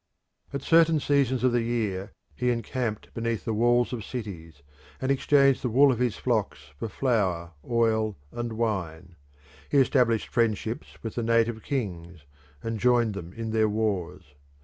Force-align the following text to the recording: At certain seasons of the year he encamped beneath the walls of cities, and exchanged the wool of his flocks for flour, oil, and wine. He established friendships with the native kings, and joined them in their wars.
At 0.51 0.63
certain 0.63 0.99
seasons 0.99 1.43
of 1.43 1.51
the 1.51 1.61
year 1.61 2.13
he 2.33 2.49
encamped 2.49 3.13
beneath 3.13 3.45
the 3.45 3.53
walls 3.53 3.93
of 3.93 4.03
cities, 4.03 4.63
and 4.99 5.11
exchanged 5.11 5.61
the 5.61 5.69
wool 5.69 5.91
of 5.91 5.99
his 5.99 6.17
flocks 6.17 6.71
for 6.79 6.89
flour, 6.89 7.53
oil, 7.69 8.17
and 8.31 8.53
wine. 8.53 9.15
He 9.69 9.77
established 9.77 10.29
friendships 10.29 10.97
with 11.03 11.13
the 11.13 11.21
native 11.21 11.61
kings, 11.61 12.25
and 12.63 12.79
joined 12.79 13.13
them 13.13 13.31
in 13.33 13.51
their 13.51 13.69
wars. 13.69 14.23